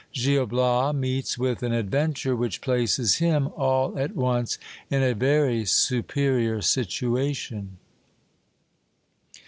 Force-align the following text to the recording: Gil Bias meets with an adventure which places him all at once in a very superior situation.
Gil 0.13 0.47
Bias 0.47 0.95
meets 0.95 1.37
with 1.37 1.61
an 1.61 1.73
adventure 1.73 2.35
which 2.35 2.59
places 2.61 3.17
him 3.17 3.49
all 3.55 3.95
at 3.99 4.15
once 4.15 4.57
in 4.89 5.03
a 5.03 5.13
very 5.13 5.63
superior 5.63 6.59
situation. 6.59 7.77